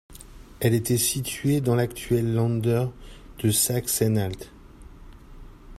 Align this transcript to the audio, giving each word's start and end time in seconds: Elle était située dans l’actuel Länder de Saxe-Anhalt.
Elle 0.61 0.73
était 0.73 0.97
située 0.97 1.61
dans 1.61 1.75
l’actuel 1.75 2.33
Länder 2.33 2.87
de 3.37 3.51
Saxe-Anhalt. 3.51 4.49